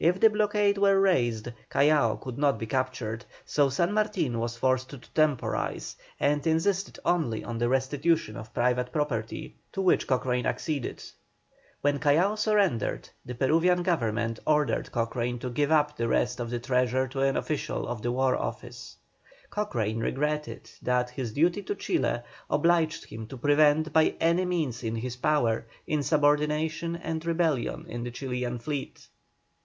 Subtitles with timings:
[0.00, 4.90] If the blockade were raised Callao could not be captured, so San Martin was forced
[4.90, 11.02] to temporise, and insisted only on the restitution of private property, to which Cochrane acceded.
[11.80, 16.60] When Callao surrendered, the Peruvian Government ordered Cochrane to give up the rest of the
[16.60, 18.94] treasure to an official of the War Office.
[19.50, 24.94] Cochrane regretted that his duty to Chile obliged him to prevent by any means in
[24.94, 29.08] his power insubordination and rebellion in the Chilian fleet.